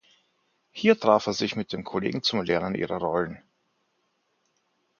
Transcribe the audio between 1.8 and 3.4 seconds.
Kollegen zum Erlernen ihrer Rollen.